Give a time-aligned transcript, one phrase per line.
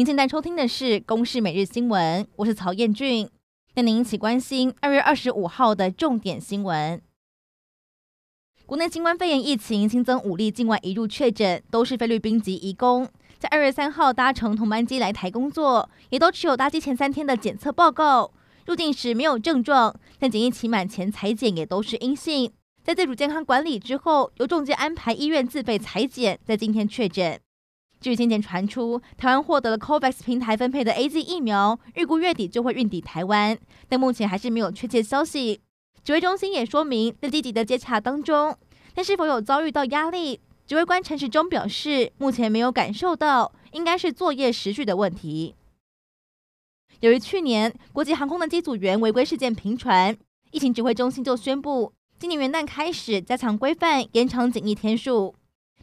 [0.00, 3.28] 您现在收听的是《公视每日新闻》，我是曹彦俊，
[3.74, 7.02] 带您一起关心二月二十五号的重点新闻。
[8.64, 13.06] 国内新冠肺炎疫情新增五例境外移入确诊，都是菲律宾籍移工，
[13.38, 18.32] 在二月三号搭乘同班机来台工作，也都持有搭机前三天的检测报告，
[18.64, 22.50] 入境时没有症状，但检疫期满前采检也都是阴性。
[22.82, 27.38] 在自主健康管理之后，由中介安排医院自费采检，在今天确诊。
[28.00, 35.60] 据先前传出，台湾获得了 COVAX 平台分配的 AZ 疫苗，预估月底就会运抵台湾，但目前还是没有确切消息。
[36.02, 38.56] 指挥中心也说明在积极的接洽当中，
[38.94, 40.40] 但是否有遭遇到压力？
[40.66, 45.54] 指挥官陈时中表示，目前没有感受到，应该是作业时序的问题。
[47.00, 50.16] 由于去年国际航空的机组员违规事件频传，
[50.52, 55.34] 疫情指挥中心就宣布，今年元旦开始加强规范，延长检疫天数。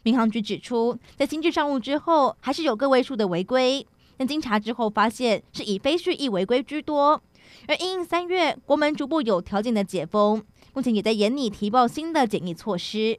[0.08, 7.20] 民航局指出，在新制上路之后，还是有个位数的违规，但经查之后发现是以非蓄意违规居多。
[7.66, 10.42] 而因应三月国门逐步有条件的解封，
[10.72, 13.18] 目前也在严拟提报新的检疫措施。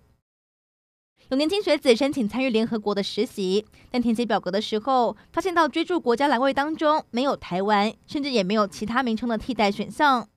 [1.27, 10.27] 有年轻学子申请参与联合国的实习，但填写表格的时候，发现到居住国家栏位当中没有台湾，甚至也没有其他名称的替代选项。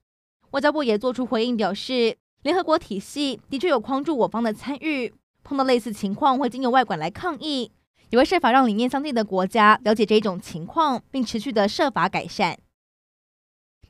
[0.50, 5.14] 外交部也做出回应，表示联合国体系的确有框住我方的参与。
[5.44, 7.70] 碰到类似情况，会经由外馆来抗议，
[8.10, 12.58] 也会设法让理念相近的国家了解这一种情况，并持续的设法改善。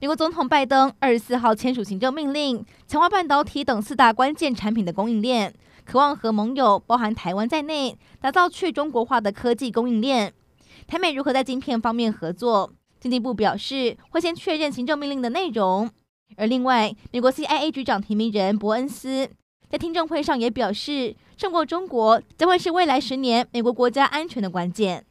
[0.01, 10.33] 美国总统拜登二十四号签署行政命令，强化半导体等四大关键产品的供应链，渴望和盟友包含台湾在内，打造去中国化的科技供应链。
[10.89, 12.73] 台美如何在晶片方面合作？
[12.99, 15.89] 经济部表示会先确认行政命令的内容。
[16.37, 19.29] 而另外，美国 CIA 局长提名人伯恩斯。
[19.73, 25.07] 在听证会上也表示，胜过中国将会是未来十年美国国家安全的关键。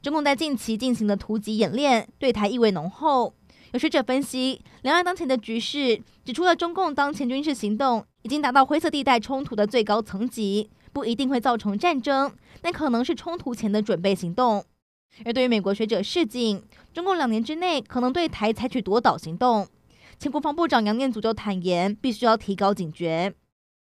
[0.00, 3.34] 中共在近期进行的突击演练，对台意味浓厚。
[3.72, 14.64] 有学者分析，两岸当前的局势，指出了中共当前军事行动已经达到灰色地带冲突的最高层级，不一定会造成战争，但可能是冲突前的准备行动。
[15.24, 16.62] 而对于美国学者示警，
[16.94, 19.66] 中共两年之内可能对台采取夺岛行动。
[20.18, 23.34] 前国防部长杨念祖就坦言，必须要提高警觉。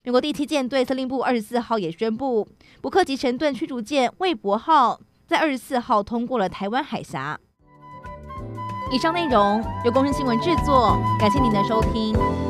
[0.03, 2.47] 美国第七舰队司令部二十四号也宣布，
[2.81, 7.39] 伯克级神盾驱逐舰“魏博号”在二十四号通过了台湾海峡。
[8.91, 12.48] 以上内容由公视新闻制作，感谢您的收听。